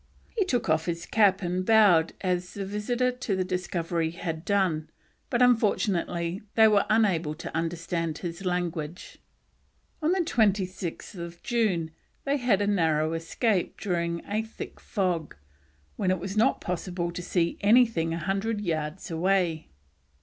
[0.35, 4.89] He took off his cap and bowed as the visitor to the Discovery had done,
[5.29, 9.19] but unfortunately they were unable to understand his language.
[10.01, 11.91] On 26th June
[12.23, 15.35] they had a narrow escape during a thick fog,
[15.97, 19.69] when it was not possible to see anything a hundred yards away.